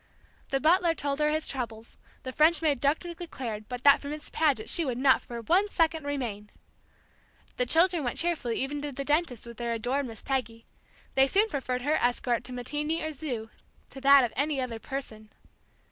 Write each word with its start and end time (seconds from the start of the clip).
The 0.49 0.59
butler 0.59 0.95
told 0.95 1.19
her 1.19 1.29
his 1.29 1.47
troubles, 1.47 1.95
the 2.23 2.31
French 2.31 2.59
maid 2.63 2.81
darkly 2.81 3.13
declared 3.13 3.69
that 3.69 3.83
but 3.83 4.01
for 4.01 4.07
Miss 4.07 4.31
Paget 4.31 4.67
she 4.67 4.83
would 4.83 4.97
not 4.97 5.21
for 5.21 5.41
one 5.41 5.69
second 5.69 6.01
r 6.05 6.07
r 6.07 6.11
remain! 6.13 6.49
The 7.57 7.67
children 7.67 8.03
went 8.03 8.17
cheerfully 8.17 8.59
even 8.63 8.81
to 8.81 8.91
the 8.91 9.05
dentist 9.05 9.45
with 9.45 9.57
their 9.57 9.73
adored 9.73 10.07
Miss 10.07 10.23
Peggy; 10.23 10.65
they 11.13 11.27
soon 11.27 11.49
preferred 11.49 11.83
her 11.83 11.97
escort 12.01 12.43
to 12.45 12.51
matinee 12.51 13.03
or 13.03 13.11
zoo 13.11 13.51
to 13.91 14.01
that 14.01 14.23
of 14.23 14.33
any 14.35 14.59
other 14.59 14.79
person. 14.79 15.29